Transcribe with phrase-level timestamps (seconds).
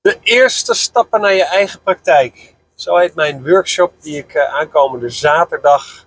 [0.00, 2.54] De eerste stappen naar je eigen praktijk.
[2.74, 6.06] Zo heet mijn workshop die ik uh, aankomende zaterdag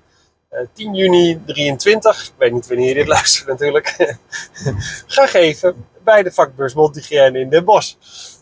[0.52, 3.88] uh, eh, 10 juni 23, ik weet niet wanneer je dit luistert natuurlijk,
[5.08, 7.96] ga geven bij de vakbeurs Montigiane in Den Bosch.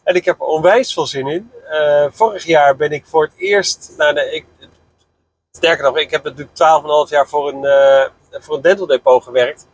[0.03, 1.51] En ik heb er onwijs veel zin in.
[1.71, 3.95] Uh, vorig jaar ben ik voor het eerst.
[4.31, 4.45] Ik,
[5.51, 6.57] sterker nog, ik heb natuurlijk
[7.07, 9.67] 12,5 jaar voor een, voor een dental depot gewerkt.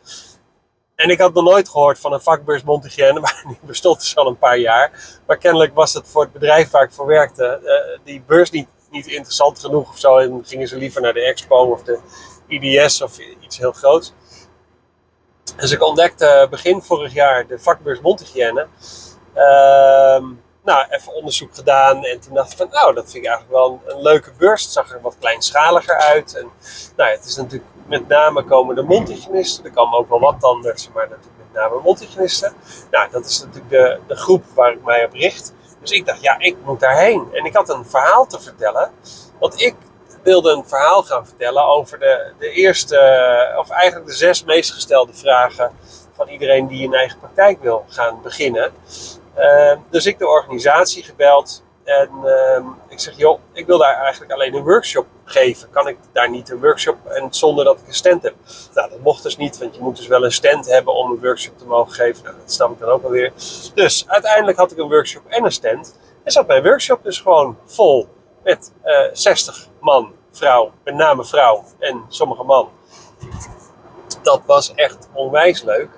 [1.02, 4.28] En ik had nog nooit gehoord van een vakbeurs Montigiane, maar die bestond dus al
[4.28, 5.20] een paar jaar.
[5.26, 8.68] Maar kennelijk was het voor het bedrijf waar ik voor werkte, uh, die beurs niet,
[8.92, 10.18] niet interessant genoeg of zo.
[10.18, 12.00] En gingen ze liever naar de expo of de
[12.48, 14.14] IDS of iets heel groots.
[15.56, 18.68] Dus ik ontdekte begin vorig jaar de vakbeurs Montigiane.
[19.34, 20.23] Ehm,
[20.64, 23.81] nou, even onderzoek gedaan en toen dacht ik van, nou, dat vind ik eigenlijk wel
[23.86, 24.64] een, leuke beurs.
[24.64, 26.36] Het zag er wat kleinschaliger uit.
[26.36, 26.50] En
[26.95, 29.66] nou, het is natuurlijk met name komen de mondhygiënisten.
[29.66, 32.54] Er komen ook wel wat anders, maar natuurlijk met name mondhygiënisten.
[32.91, 35.54] Nou, dat is natuurlijk de, de groep waar ik mij op richt.
[35.81, 37.27] Dus ik dacht, ja, ik moet daarheen.
[37.34, 38.92] En ik had een verhaal te vertellen.
[39.39, 39.75] Want ik
[40.23, 42.97] wilde een verhaal gaan vertellen over de, de eerste,
[43.58, 45.72] of eigenlijk de zes meest gestelde vragen
[46.14, 48.72] van iedereen die een eigen praktijk wil gaan beginnen.
[49.34, 54.31] Ehm, dus ik de organisatie gebeld en ehm, ik zeg, joh, ik wil daar eigenlijk
[54.31, 55.70] alleen een workshop geven.
[55.70, 58.36] Kan ik daar niet een workshop en zonder dat ik een stand heb?
[58.73, 61.19] Nou, dat mocht dus niet, want je moet dus wel een stand hebben om een
[61.22, 62.23] workshop te mogen geven.
[62.23, 63.34] Nou, dat snap ik dan ook alweer.
[63.73, 66.00] Dus uiteindelijk had ik een workshop en een stand.
[66.23, 68.08] En zat mijn workshop dus gewoon vol
[68.44, 72.69] met uh, eh, 60 man, vrouw, met name vrouw en sommige man.
[74.22, 75.89] Dat was echt onwijs leuk.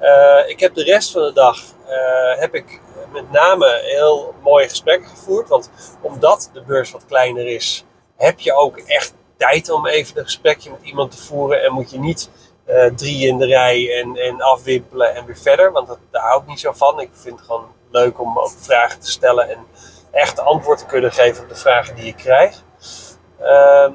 [0.00, 2.80] Uh, ik heb de rest van de dag uh, heb ik
[3.16, 5.48] met name heel mooie gesprekken gevoerd.
[5.48, 7.84] Want omdat de beurs wat kleiner is,
[8.16, 11.62] heb je ook echt tijd om even een gesprekje met iemand te voeren.
[11.62, 12.30] En moet je niet
[12.68, 15.72] uh, drie in de rij en, en afwimpelen en weer verder.
[15.72, 17.00] Want dat, daar hou ik niet zo van.
[17.00, 19.66] Ik vind het gewoon leuk om ook vragen te stellen en
[20.10, 22.62] echt antwoord te kunnen geven op de vragen die ik krijg.
[23.40, 23.88] Uh,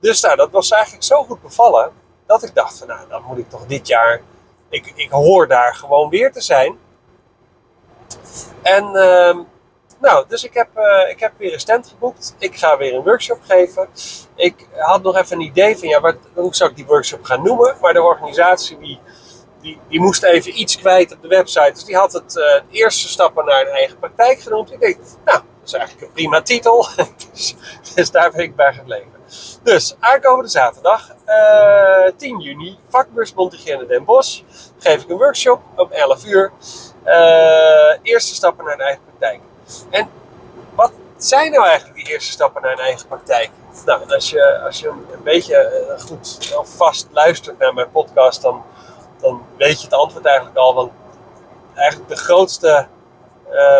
[0.00, 1.92] dus nou, dat was eigenlijk zo goed bevallen
[2.26, 4.20] dat ik dacht van nou, dan moet ik toch dit jaar,
[4.68, 6.78] ik, ik hoor daar gewoon weer te zijn.
[8.62, 9.38] En uh,
[10.02, 12.34] nou, dus ik heb, uh, ik heb weer een stand geboekt.
[12.38, 13.88] Ik ga weer een workshop geven.
[14.34, 17.42] Ik had nog even een idee van ja, wat, hoe zou ik die workshop gaan
[17.42, 17.76] noemen.
[17.80, 19.00] Maar de organisatie die,
[19.60, 21.72] die, die moest even iets kwijt op de website.
[21.72, 24.72] Dus die had het uh, eerste stappen naar een eigen praktijk genoemd.
[24.72, 26.88] Ik denk, nou, dat is eigenlijk een prima titel.
[27.32, 27.54] dus,
[27.94, 29.10] dus, daar ben ik bij gebleven.
[29.62, 34.42] Dus aankomende zaterdag, uh, eh, 10 juni, vakbeurs Montigiane Den Bosch.
[34.78, 36.52] Geef ik een workshop om 11 uur.
[37.06, 39.40] Uh, eerste stappen naar een eigen praktijk.
[39.90, 40.08] En
[40.74, 43.50] wat zijn nou eigenlijk die eerste stappen naar een eigen praktijk?
[43.86, 48.42] Nou, als je, als je een beetje eh, goed of vast luistert naar mijn podcast,
[48.42, 48.64] dan,
[49.20, 50.74] dan weet je het antwoord eigenlijk al.
[50.74, 50.92] Want
[51.74, 52.86] eigenlijk de grootste
[53.52, 53.78] uh,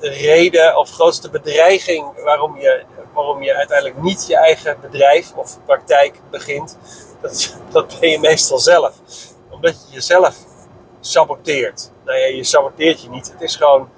[0.00, 6.20] reden of grootste bedreiging waarom je, waarom je uiteindelijk niet je eigen bedrijf of praktijk
[6.30, 6.78] begint,
[7.20, 8.94] dat, dat ben je meestal zelf.
[9.50, 10.36] Omdat je jezelf
[11.06, 11.90] saboteert.
[12.04, 13.32] Nou je saboteert je niet.
[13.32, 13.88] Het is gewoon,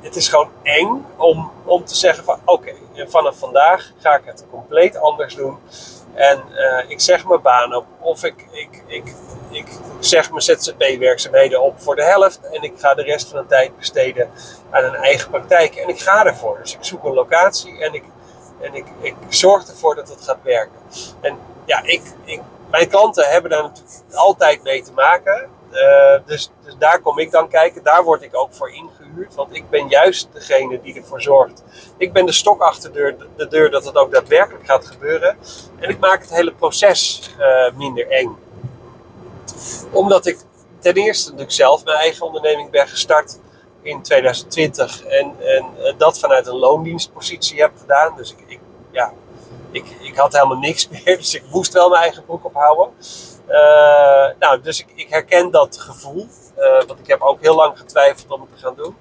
[0.00, 4.44] het is gewoon eng om, om te zeggen van oké, vanaf vandaag ga ik het
[4.50, 5.58] compleet anders doen.
[6.14, 9.14] En uh, ik zeg mijn baan op of ik, ik, ik,
[9.50, 9.66] ik
[10.00, 12.40] zeg mijn ZZP-werkzaamheden op voor de helft.
[12.50, 14.30] En ik ga de rest van de tijd besteden
[14.70, 15.74] aan een eigen praktijk.
[15.74, 16.58] En ik ga ervoor.
[16.62, 18.04] Dus ik zoek een locatie en ik,
[18.60, 20.80] en ik, ik zorg ervoor dat het gaat werken.
[21.20, 22.40] En ja, ik, ik,
[22.70, 25.48] mijn klanten hebben daar natuurlijk altijd mee te maken.
[25.72, 27.82] Uh, dus, dus, daar kom ik dan kijken.
[27.82, 29.34] Daar word ik ook voor ingehuurd.
[29.34, 31.64] Want ik ben juist degene die ervoor zorgt.
[31.96, 35.36] Ik ben de stok achter de deur, de deur dat het ook daadwerkelijk gaat gebeuren.
[35.78, 38.36] En ik maak het hele proces uh, minder eng.
[39.90, 40.38] Omdat ik
[40.78, 43.38] ten eerste natuurlijk zelf mijn eigen onderneming ben gestart
[43.82, 45.04] in 2020.
[45.04, 48.16] En, en uh, dat vanuit een loondienstpositie heb gedaan.
[48.16, 48.60] Dus ik, ik
[48.90, 49.12] ja,
[49.70, 51.16] ik, ik had helemaal niks meer.
[51.16, 52.92] Dus ik moest wel mijn eigen broek ophouden.
[53.50, 56.26] Uh, nou, dus ik, ik, herken dat gevoel.
[56.58, 58.96] Uh, want ik heb ook heel lang getwijfeld om het te gaan doen.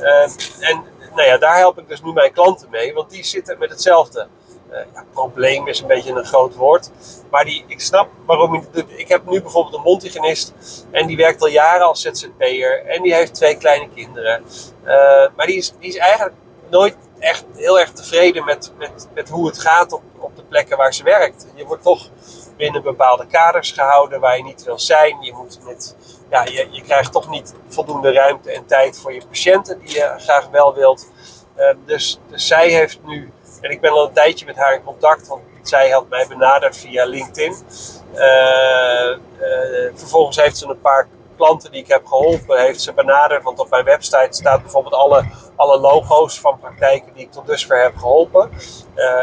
[0.00, 0.22] Uh,
[0.68, 0.84] en
[1.14, 2.94] nou ja, daar help ik dus nu mijn klanten mee.
[2.94, 4.26] Want die zitten met hetzelfde.
[4.70, 6.90] ja, probleem is een beetje een groot woord.
[7.30, 8.84] Maar die, ik snap waarom je.
[8.86, 10.52] Ik heb nu bijvoorbeeld een mondhygiënist.
[10.90, 12.86] En die werkt al jaren als ZZP'er.
[12.86, 14.44] En die heeft twee kleine kinderen.
[15.36, 16.34] maar die is, die is eigenlijk
[16.70, 20.76] nooit echt heel erg tevreden met, met, met hoe het gaat op, op de plekken
[20.76, 21.46] waar ze werkt.
[21.54, 22.10] Je wordt toch
[22.58, 25.16] binnen bepaalde kaders gehouden waar je niet wil zijn.
[25.20, 25.96] Je, moet met,
[26.30, 30.14] ja, je, je krijgt toch niet voldoende ruimte en tijd voor je patiënten die je
[30.18, 31.08] graag wel wilt.
[31.56, 34.84] Uh, dus, dus zij heeft nu, en ik ben al een tijdje met haar in
[34.84, 37.56] contact, want zij had mij benaderd via LinkedIn.
[38.14, 43.42] Uh, uh, vervolgens heeft ze een paar klanten die ik heb geholpen, heeft ze benaderd.
[43.42, 45.24] Want op mijn website staat bijvoorbeeld alle,
[45.56, 48.50] alle logo's van praktijken die ik tot dusver heb geholpen.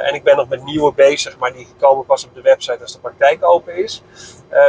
[0.04, 2.94] en ik ben nog met nieuwe bezig, maar die komen pas op de website als
[2.94, 4.02] de praktijk open is.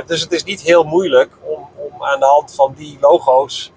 [0.07, 3.73] dus het is niet heel moeilijk om, om aan de hand van die logo's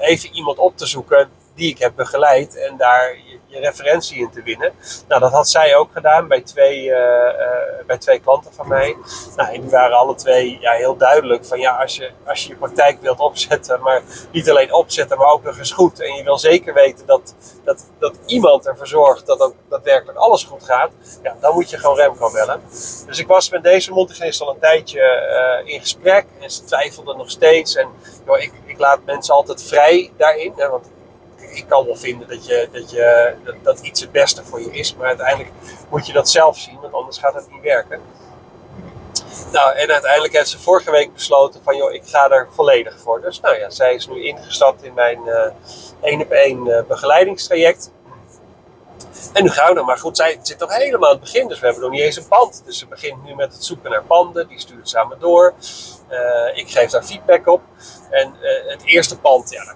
[0.00, 3.16] even iemand op te zoeken die ik heb begeleid en daar
[3.50, 4.72] je referentie in te winnen.
[5.08, 8.96] Nou, dat had zij ook gedaan bij twee, uh, uh, bij twee klanten van mij.
[9.36, 12.48] Nou, en die waren alle twee ja, heel duidelijk van ja, als je, als je
[12.48, 14.02] je praktijk wilt opzetten, maar
[14.32, 16.00] niet alleen opzetten, maar ook nog eens goed.
[16.00, 20.44] En je wil zeker weten dat, dat, dat iemand ervoor zorgt dat ook daadwerkelijk alles
[20.44, 20.90] goed gaat.
[21.22, 22.60] Ja, dan moet je gewoon Remco bellen.
[23.06, 25.00] Dus ik was met deze mondhygiënist al een tijdje
[25.64, 27.76] uh, in gesprek en ze twijfelden nog steeds.
[27.76, 27.88] En
[28.26, 30.86] joh, ik, ik laat mensen altijd vrij daarin, hè, want
[31.52, 34.70] ik kan wel vinden dat, je, dat, je, dat, dat iets het beste voor je
[34.70, 34.94] is.
[34.94, 35.50] Maar uiteindelijk
[35.90, 38.00] moet je dat zelf zien, want anders gaat het niet werken.
[39.52, 43.20] Nou, en uiteindelijk heeft ze vorige week besloten van, joh, ik ga er volledig voor.
[43.20, 45.18] Dus nou ja, zij is nu ingestapt in mijn
[46.00, 47.90] één op één begeleidingstraject.
[49.32, 49.82] En nu gaan we.
[49.82, 52.16] Maar goed, zij zit nog helemaal aan het begin, dus we hebben nog niet eens
[52.16, 52.62] een pand.
[52.64, 55.54] Dus ze begint nu met het zoeken naar panden, die stuurt samen door.
[56.10, 57.62] Uh, ik geef daar feedback op.
[58.10, 58.34] En
[58.66, 59.74] het eerste pand, ja,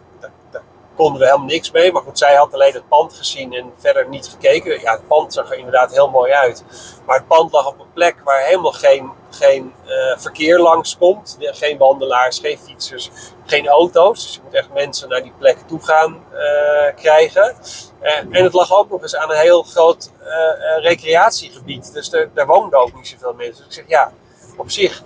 [0.96, 1.92] konden we helemaal niks mee.
[1.92, 4.80] Maar goed, zij had alleen het pand gezien en verder niet gekeken.
[4.80, 6.64] Ja, het pand zag er inderdaad heel mooi uit.
[7.06, 11.36] Maar het pand lag op een plek waar helemaal geen, geen uh, verkeer langs komt.
[11.40, 13.10] Geen wandelaars, geen fietsers,
[13.46, 14.22] geen auto's.
[14.22, 17.56] Dus je moet echt mensen naar die plek toe gaan uh, krijgen.
[18.02, 20.12] Uh, en het lag ook nog eens aan een heel groot
[20.78, 21.92] recreatiegebied.
[21.92, 23.56] Dus daar woonden ook niet zoveel mensen.
[23.56, 24.12] Dus ik zeg ja,
[24.56, 25.02] op zich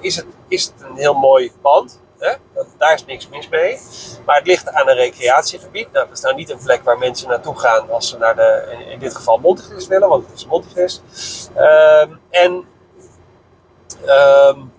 [0.00, 2.00] is, het, is het een heel mooi pand.
[2.22, 2.62] Hè?
[2.78, 3.80] Daar is niks mis mee.
[4.24, 5.88] Maar het ligt aan een recreatiegebied.
[5.92, 8.98] Dat is nou niet een plek waar mensen naartoe gaan als ze naar de, in,
[8.98, 11.00] dit geval Montigris willen, want het is Montigris.
[11.56, 12.64] Um, en,
[14.06, 14.72] um,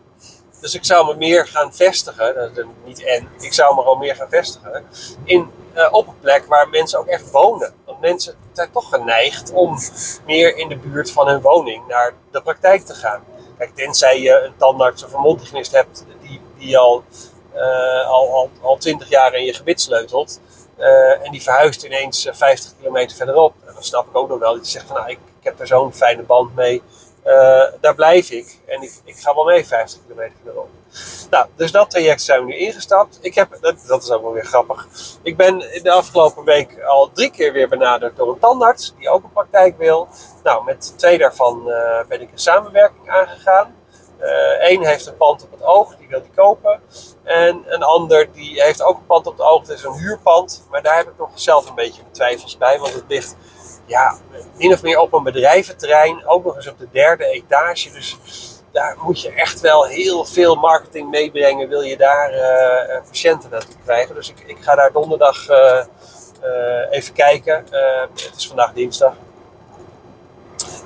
[0.62, 2.51] dus ik zou me meer gaan vestigen,
[2.86, 4.86] niet en, ik zou me gewoon meer gaan vestigen
[5.24, 7.74] in, uh, op een plek waar mensen ook echt wonen.
[7.86, 9.78] Want mensen zijn toch geneigd om
[10.25, 13.24] meer in de buurt van hun woning naar de praktijk te gaan.
[13.57, 17.04] Kijk, tenzij je een tandarts of een mondhygiënist hebt die, die al
[18.08, 20.40] al, al, al 20 jaar in je gebit sleutelt.
[20.78, 23.54] Uh, en die verhuist ineens 50 eh, kilometer verderop.
[23.66, 25.68] En dan snap ik ook nog wel dat je zegt van nou, ik, heb er
[25.68, 26.82] zo'n fijne band mee.
[27.82, 28.60] Daar blijf ik.
[28.68, 30.70] En ik, ik ga wel mee 50 kilometer verderop.
[31.30, 33.20] Nou, dus dat traject zijn we nu ingestapt.
[33.22, 34.88] Ik heb, dat, dat is ook wel weer grappig.
[35.22, 39.10] Ik ben in de afgelopen week al drie keer weer benaderd door een tandarts die
[39.10, 40.08] ook een praktijk wil.
[40.44, 41.64] Nou, met twee daarvan
[42.08, 43.76] ben ik een samenwerking aangegaan.
[44.60, 46.81] Eén uh, heeft een pand op het oog, die wil die kopen.
[47.24, 50.68] En een ander die heeft ook een pand op het oog, dat is een huurpand.
[50.70, 53.36] Maar daar heb ik nog zelf een beetje twijfels bij, want het ligt
[53.86, 54.18] ja,
[54.58, 57.92] min of meer op een bedrijventerrein, ook nog eens op de derde etage.
[57.92, 58.18] Dus
[58.72, 63.76] daar moet je echt wel heel veel marketing meebrengen, wil je daar uh, patiënten naartoe
[63.84, 64.16] krijgen.
[64.16, 65.86] Dus ik, ik ga daar donderdag uh,
[66.90, 67.66] even kijken.
[68.14, 69.14] het is vandaag dinsdag.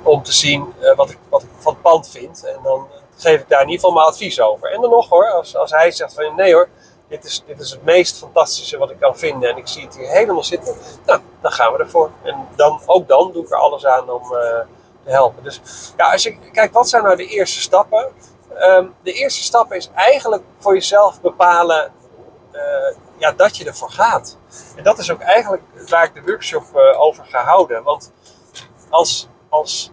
[0.04, 2.46] Om te zien wat, ik, wat ik van het pand vind.
[2.46, 2.88] En dan
[3.18, 4.72] geef ik daar in ieder geval mijn advies over.
[4.72, 6.70] En dan nog hoor, als, als hij zegt van nee hoor,
[7.08, 9.96] dit is, dit is het meest fantastische wat ik kan vinden en ik zie het
[9.96, 10.76] hier helemaal zitten,
[11.06, 12.12] nou, dan gaan we ervoor.
[12.24, 14.30] En dan, ook dan doe ik er alles aan om uh,
[15.04, 15.44] te helpen.
[15.44, 15.62] Dus
[15.98, 18.12] ja, als je kijkt, wat zijn nou de eerste stappen?
[18.60, 21.92] Um, de eerste stap is eigenlijk voor jezelf bepalen
[22.52, 22.62] uh,
[23.18, 24.38] ja, dat je ervoor gaat.
[24.76, 27.84] En dat is ook eigenlijk waar ik de workshop uh, over ga houden.
[27.84, 28.12] Want
[28.90, 29.92] als, als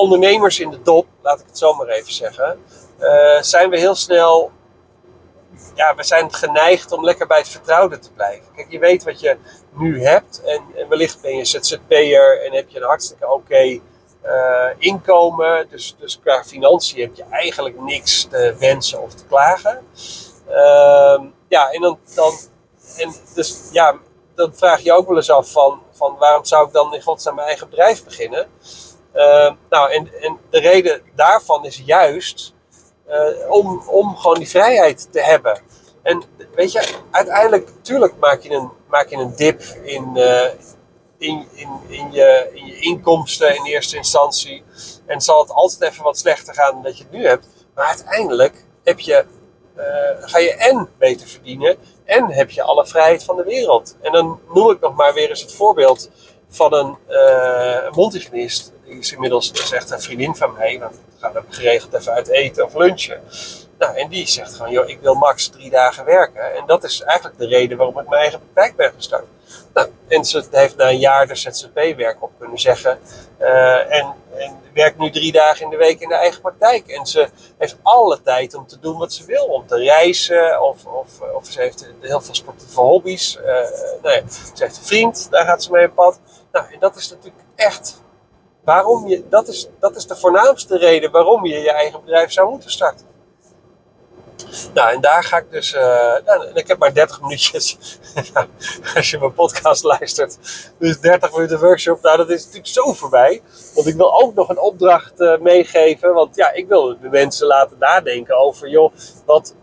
[0.00, 2.64] ondernemers in de dop, laat ik het zo maar even zeggen,
[3.00, 4.50] uh, zijn we heel snel.
[5.74, 8.46] Ja, we zijn geneigd om lekker bij het vertrouwde te blijven.
[8.54, 9.36] Kijk, je weet wat je
[9.70, 13.80] nu hebt en, en wellicht ben je ZZP'er en heb je een hartstikke oké
[14.24, 15.68] uh, inkomen.
[15.68, 19.86] Dus, dus qua financiën heb je eigenlijk niks te wensen of te klagen.
[20.48, 22.32] Uh, ja, en dan, dan
[22.96, 23.98] en dus, ja,
[24.34, 27.34] dan vraag je ook wel eens af van, van waarom zou ik dan in godsnaam
[27.34, 28.46] mijn eigen bedrijf beginnen?
[29.14, 32.54] Uh, nou, en, en de reden daarvan is juist
[33.08, 35.62] uh, om, om gewoon die vrijheid te hebben.
[36.02, 36.22] En
[36.54, 40.44] weet je, uiteindelijk, natuurlijk maak je een, maak je een dip in, uh,
[41.18, 44.64] in, in, in, je, in je inkomsten in eerste instantie.
[45.06, 47.46] En zal het altijd even wat slechter gaan dan dat je het nu hebt.
[47.74, 49.24] Maar uiteindelijk heb je,
[50.20, 53.96] ga je en beter verdienen en heb je alle vrijheid van de wereld.
[54.00, 56.10] En dan noem ik nog maar weer eens het voorbeeld
[56.50, 58.08] van een uh.
[58.30, 60.78] Die is inmiddels echt een vriendin van mij.
[60.78, 63.20] Want we gaan ook geregeld even uit eten of lunchen.
[63.80, 66.54] Nou, en die zegt gewoon, joh, ik wil max drie dagen werken.
[66.54, 69.24] En dat is eigenlijk de reden waarom ik mijn eigen praktijk ben gestart.
[69.74, 72.98] Nou, en ze heeft na een jaar de ZZP-werk op kunnen zeggen.
[73.40, 76.88] Uh, en, en werkt nu drie dagen in de week in de eigen praktijk.
[76.88, 79.44] En ze heeft alle tijd om te doen wat ze wil.
[79.44, 83.36] Om te reizen, of, of, of ze heeft heel veel sportieve hobby's.
[83.36, 83.44] Uh,
[84.02, 86.20] nou ja, ze heeft een vriend, daar gaat ze mee op pad.
[86.52, 88.02] Nou, en dat is natuurlijk echt
[88.64, 92.50] waarom je, dat is, dat is de voornaamste reden waarom je je eigen bedrijf zou
[92.50, 93.09] moeten starten.
[94.74, 95.74] Nou, en daar ga ik dus.
[95.74, 95.80] Uh,
[96.24, 97.76] nou, ik heb maar 30 minuutjes.
[98.96, 100.38] als je mijn podcast luistert.
[100.78, 102.02] Dus 30 minuten workshop.
[102.02, 103.42] Nou, dat is natuurlijk zo voorbij.
[103.74, 106.14] Want ik wil ook nog een opdracht uh, meegeven.
[106.14, 108.68] Want ja, ik wil de mensen laten nadenken over.
[108.68, 108.92] joh,
[109.26, 109.54] wat,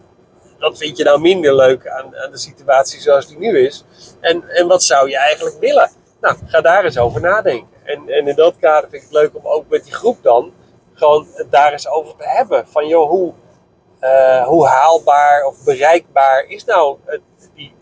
[0.60, 3.84] wat vind je nou minder leuk aan, aan de situatie zoals die nu is?
[4.20, 5.92] En, en wat zou je eigenlijk willen?
[6.22, 7.76] Nou, ga daar eens over nadenken.
[7.84, 10.54] En, en in dat kader vind ik het leuk om ook met die groep dan.
[10.94, 12.68] gewoon het daar eens over te hebben.
[12.68, 13.34] Van joh, hoe
[14.02, 17.22] uh, hoe haalbaar of bereikbaar is nou het,
[17.56, 17.74] die,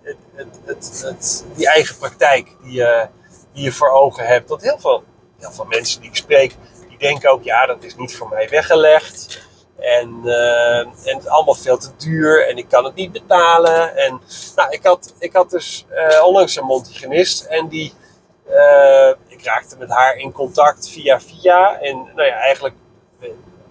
[0.64, 3.08] het, het, die eigen praktijk die je,
[3.54, 4.50] die je voor ogen hebt?
[4.50, 5.04] Want heel veel,
[5.40, 6.56] heel veel mensen die ik spreek,
[6.90, 9.44] die denken ook, ja, dat is niet voor mij weggelegd.
[9.80, 13.98] En, uh, en het is allemaal veel te duur en ik kan het niet betalen.
[13.98, 14.22] En
[14.56, 17.94] nou, ik had, ik had dus uh, onlangs een mondhygiënist en die,
[19.28, 21.80] ik raakte met haar in contact via via.
[21.80, 22.76] En nou ja, eigenlijk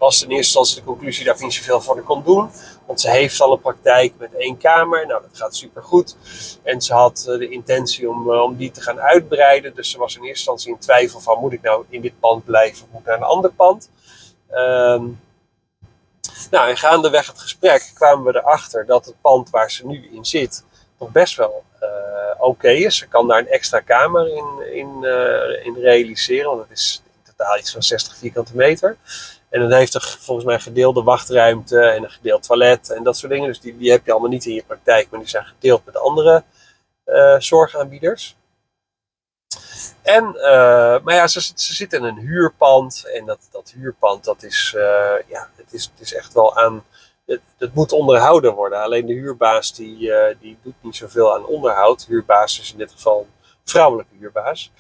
[0.05, 2.51] was in eerste instantie de conclusie dat zoveel voor haar kon doen.
[2.87, 5.07] Want ze heeft al een praktijk met één kamer.
[5.07, 6.17] Nou, dat gaat super goed.
[6.63, 9.75] En ze had eh, de intentie om, eh, om die te gaan uitbreiden.
[9.75, 12.45] Dus ze was in eerste instantie in twijfel van moet ik nou in dit pand
[12.45, 13.91] blijven of moet ik naar een ander pand.
[14.51, 15.21] Um,
[16.51, 20.25] nou, en gaandeweg het gesprek kwamen we erachter dat het pand waar ze nu in
[20.25, 20.65] zit
[20.99, 21.89] nog best wel uh,
[22.39, 22.97] oké is.
[22.97, 25.05] Ze kan daar een extra kamer in, in,
[25.65, 28.97] in realiseren, want het is in totaal iets van 60 vierkante meter.
[29.55, 33.33] En dan heeft er volgens mij gedeelde wachtruimte en een gedeeld toilet en dat soort
[33.33, 33.49] dingen.
[33.49, 35.97] Dus die, die heb je allemaal niet in je praktijk, maar die zijn gedeeld met
[35.97, 36.45] andere
[37.07, 38.37] uh, zorgaanbieders.
[40.03, 43.05] En, uh, maar ja, ze, ze zitten in een huurpand.
[43.15, 44.83] En dat, dat huurpand, dat is, uh,
[45.29, 46.85] ja, het is, het is echt wel aan.
[47.27, 48.83] Het, het, moet onderhouden worden.
[48.83, 52.05] Alleen de huurbaas die, die doet niet zoveel aan onderhoud.
[52.09, 54.73] Huurbaas is in dit geval een vrouwelijke huurbaas.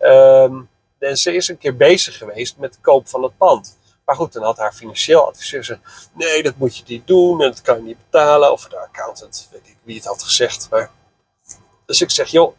[0.00, 0.68] Um,
[0.98, 3.76] en ze is een keer bezig geweest met de koop van het pand.
[4.06, 5.80] Maar goed, dan had haar financieel adviseur gezegd:
[6.12, 8.52] nee, dat moet je niet doen en dat kan je niet betalen.
[8.52, 10.66] Of de accountant, weet ik wie het had gezegd.
[10.70, 10.90] Maar...
[11.86, 12.56] Dus ik zeg: joh.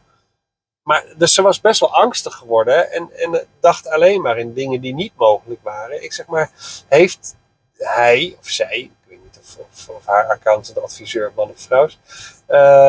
[0.84, 4.82] Maar, dus ze was best wel angstig geworden en, en dacht alleen maar in dingen
[4.82, 6.04] die niet mogelijk waren.
[6.04, 6.52] Ik zeg maar:
[6.88, 7.36] heeft
[7.78, 9.40] hij of zij, ik weet niet
[9.88, 11.90] of, haar accountant, adviseur, man of vrouw.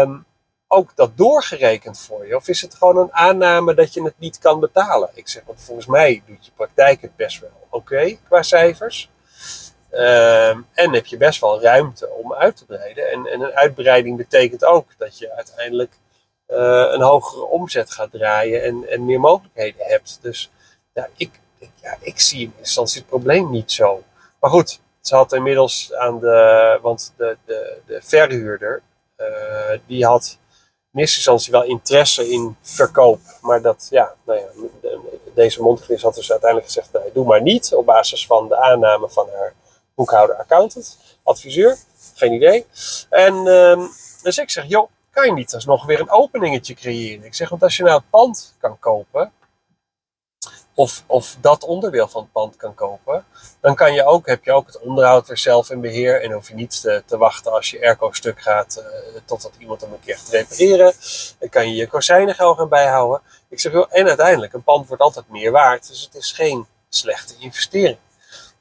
[0.03, 0.27] Um,
[0.69, 2.37] ook dat doorgerekend voor je?
[2.37, 5.11] Of is het gewoon een aanname dat je het niet kan betalen?
[5.15, 9.11] Ik zeg, want volgens mij doet je praktijk het best wel oké qua cijfers.
[9.93, 13.11] Um, en heb je best wel ruimte om uit te breiden.
[13.11, 15.93] En, en een uitbreiding betekent ook dat je uiteindelijk
[16.49, 16.57] uh,
[16.93, 20.19] een hogere omzet gaat draaien en, en meer mogelijkheden hebt.
[20.23, 20.51] Dus
[20.93, 21.41] ja, ik,
[21.83, 24.03] ja, ik zie in instantie het probleem niet zo.
[24.41, 28.83] Maar goed, ze had inmiddels aan de, want de, de, de verhuurder,
[29.17, 30.39] uh, die had
[30.99, 33.21] in eerste instantie wel interesse in verkoop.
[33.41, 34.47] Maar dat, ja, nou ja,
[35.35, 37.75] deze mondgris had dus uiteindelijk gezegd, doe maar niet.
[37.75, 39.55] Op basis van de aanname van haar
[39.95, 41.77] boekhouder-accountant, adviseur.
[42.15, 42.67] Geen idee.
[43.11, 43.91] En um,
[44.23, 47.25] dus ik zeg, joh, kan je niet alsnog weer een openingetje creëren?
[47.25, 49.33] Ik zeg, want als je nou het pand kan kopen,
[50.79, 53.25] of, of dat onderdeel van het pand kan kopen,
[53.61, 56.23] dan kan je ook, heb je ook het onderhoud er zelf in beheer.
[56.23, 59.81] En hoef je niet te, te wachten als je airco stuk gaat uh, totdat iemand
[59.81, 60.93] hem een keer gaat repareren.
[61.39, 63.21] Dan kan je je kozijnen gaan bijhouden.
[63.49, 65.89] Ik zeg, en uiteindelijk, een pand wordt altijd meer waard.
[65.89, 67.99] Dus het is geen slechte investering.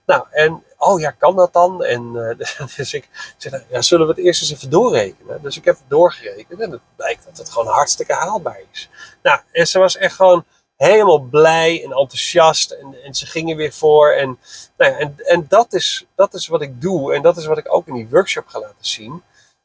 [0.05, 1.83] Nou, en oh ja, kan dat dan?
[1.83, 5.41] En uh, dus ik zeg, nou, ja, zullen we het eerst eens even doorrekenen?
[5.41, 8.89] Dus ik heb het doorgerekend en het blijkt dat het gewoon hartstikke haalbaar is.
[9.21, 10.45] Nou, en ze was echt gewoon
[10.77, 12.71] helemaal blij en enthousiast.
[12.71, 14.11] En, en ze gingen weer voor.
[14.11, 14.39] En,
[14.77, 17.13] nou ja, en, en dat, is, dat is wat ik doe.
[17.13, 19.23] En dat is wat ik ook in die workshop ga laten zien.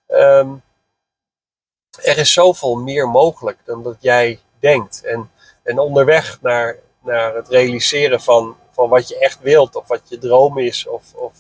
[0.09, 0.63] Um,
[2.03, 5.05] er is zoveel meer mogelijk dan dat jij denkt.
[5.05, 5.31] En,
[5.63, 9.77] en onderweg naar, naar het realiseren van, van wat je echt wilt.
[9.77, 10.87] Of wat je droom is.
[10.87, 11.33] Of, of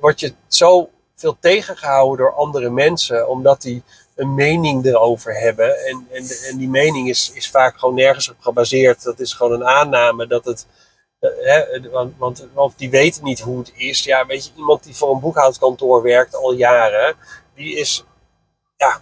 [0.00, 3.28] word je zo veel tegengehouden door andere mensen.
[3.28, 3.82] Omdat die
[4.16, 5.86] een mening erover hebben.
[5.86, 9.02] En, en, en die mening is, is vaak gewoon nergens op gebaseerd.
[9.02, 10.66] Dat is gewoon een aanname dat het.
[11.20, 14.04] Uh, hè, want, want, want, die weten niet hoe het is.
[14.04, 17.16] Ja, weet je, iemand die voor een boekhoudkantoor werkt al jaren,
[17.54, 18.04] die is.
[18.76, 19.00] Ja,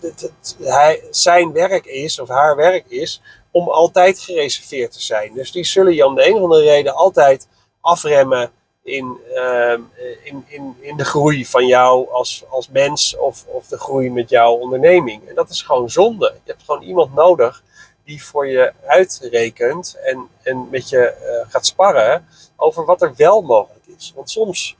[0.00, 5.34] het, het, hij, zijn werk is, of haar werk is, om altijd gereserveerd te zijn.
[5.34, 7.48] Dus die zullen je om de een of andere reden altijd
[7.80, 8.50] afremmen
[8.84, 9.80] in, ehm,
[10.22, 14.28] in, in, in de groei van jou als, als mens of, of de groei met
[14.28, 15.28] jouw onderneming.
[15.28, 16.32] En dat is gewoon zonde.
[16.44, 17.62] Je hebt gewoon iemand nodig
[18.04, 23.42] die voor je uitrekent en, en met je uh, gaat sparren over wat er wel
[23.42, 24.12] mogelijk is.
[24.14, 24.76] Want soms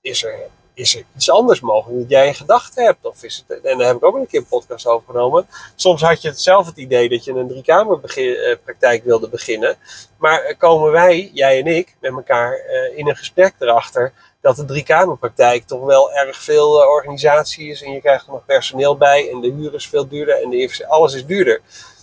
[0.00, 0.38] is er
[0.74, 3.04] is er iets anders mogelijk dat jij in gedachten hebt?
[3.06, 5.46] Of is het, en daar heb ik ook een keer een podcast over genomen.
[5.74, 9.76] Soms had je zelf het idee dat je een driekamerpraktijk eh, wilde beginnen.
[10.18, 14.64] Maar komen wij, jij en ik, met elkaar eh, in een gesprek erachter dat de
[14.64, 17.82] driekamerpraktijk toch wel erg veel eh, organisatie is.
[17.82, 21.14] En je krijgt er nog personeel bij en de huur is veel duurder en alles
[21.14, 21.60] is duurder.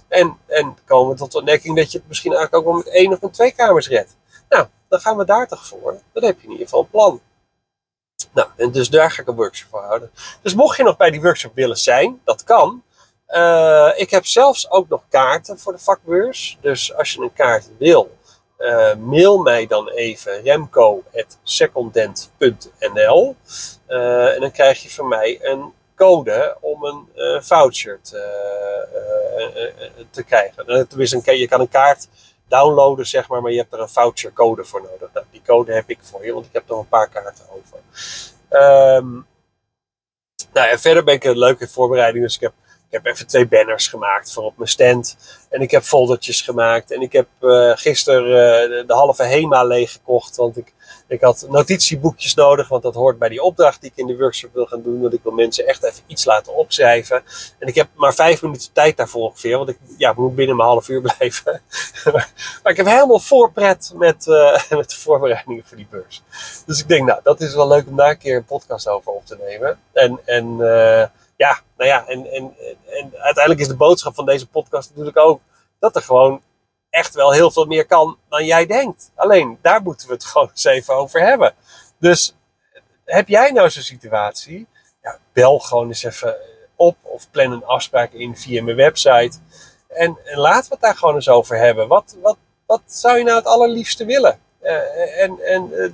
[0.07, 2.93] En, en komen we tot de ontdekking dat je het misschien eigenlijk ook wel met
[2.93, 4.15] één of met twee kamers redt.
[4.49, 5.99] Nou, dan gaan we daar toch voor.
[6.13, 7.21] Dan heb je in ieder geval een plan.
[8.33, 10.11] Nou, en dus daar ga ik een workshop voor houden.
[10.41, 12.83] Dus mocht je nog bij die workshop willen zijn, dat kan.
[13.29, 16.57] Uh, ik heb zelfs ook nog kaarten voor de vakbeurs.
[16.61, 18.17] Dus als je een kaart wil,
[18.59, 23.35] uh, mail mij dan even remco.secondent.nl
[23.85, 27.07] eh, En dan krijg je van mij een code om een
[27.43, 28.49] voucher te,
[30.09, 30.87] te krijgen.
[30.87, 32.07] Tenminste, je kan een kaart
[32.51, 35.09] downloaden, zeg maar, maar je hebt er een vouchercode voor nodig.
[35.13, 37.77] Nou, die code heb ik voor je, want ik heb nog een paar kaarten over.
[38.97, 39.25] Um,
[40.53, 42.23] nou ja, verder ben ik een leuke voorbereiding.
[42.23, 42.53] Dus ik heb
[42.91, 45.17] ik heb even twee banners gemaakt voor op mijn stand.
[45.49, 46.91] En ik heb foldertjes gemaakt.
[46.91, 50.35] En ik heb uh, gisteren uh, de, halve HEMA leeggekocht.
[50.35, 50.73] Want ik,
[51.07, 52.67] ik had notitieboekjes nodig.
[52.67, 55.01] Want dat hoort bij die opdracht die ik in de workshop wil gaan doen.
[55.01, 57.23] Want ik wil mensen echt even iets laten opschrijven.
[57.59, 59.57] En ik heb maar vijf minuten tijd daarvoor ongeveer.
[59.57, 61.61] Want ik ja, moet binnen mijn half uur blijven.
[62.63, 66.23] maar ik heb helemaal voorpret met, uh, met de voorbereidingen voor die beurs.
[66.65, 69.11] Dus ik denk, nou, dat is wel leuk om daar een keer een podcast over
[69.11, 69.79] op te nemen.
[69.93, 70.59] En, en
[71.41, 72.55] ja, nou ja, en, en,
[72.85, 75.41] en uiteindelijk is de boodschap van deze podcast natuurlijk ook
[75.79, 76.41] dat er gewoon
[76.89, 79.11] echt wel heel veel meer kan dan jij denkt.
[79.15, 81.53] Alleen daar moeten we het gewoon eens even over hebben.
[81.97, 82.35] Dus
[83.05, 84.67] heb jij nou zo'n situatie?
[85.01, 86.35] Ja, bel gewoon eens even
[86.75, 89.37] op of plan een afspraak in via mijn website.
[89.87, 91.87] En, en laten we het daar gewoon eens over hebben.
[91.87, 94.39] Wat, wat, wat zou je nou het allerliefste willen?
[94.63, 95.91] Uh, en en uh,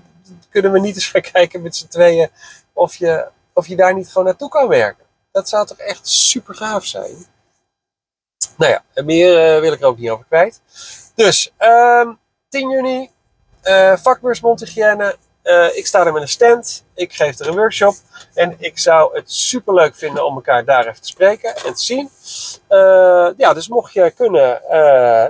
[0.50, 2.30] kunnen we niet eens gaan kijken met z'n tweeën
[2.74, 5.07] of je, of je daar niet gewoon naartoe kan werken?
[5.38, 7.16] Dat zou toch echt super gaaf zijn.
[8.58, 10.62] Nou ja, meer uh, wil ik er ook niet over kwijt.
[11.16, 13.10] Dus, um, 10 juni,
[13.64, 15.16] uh, vakbeurs mondhygiëne.
[15.44, 16.86] Uh, ik sta er met een stand.
[16.94, 17.96] Ik geef er een workshop.
[18.34, 21.84] En ik zou het super leuk vinden om elkaar daar even te spreken en te
[21.84, 22.10] zien.
[23.38, 24.62] Ja, dus mocht je kunnen,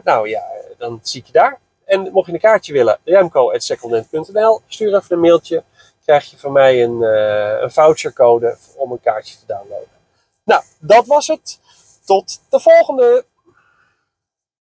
[0.04, 0.44] nou ja,
[0.78, 1.60] dan zie ik je daar.
[1.86, 4.62] En mocht je een kaartje willen, remco.secondent.nl.
[4.68, 5.64] Stuur even een mailtje.
[6.04, 7.02] Krijg je van mij een,
[7.64, 9.97] een vouchercode om een kaartje te downloaden.
[10.48, 11.60] Nou, dat was het.
[12.06, 13.26] Tot de volgende!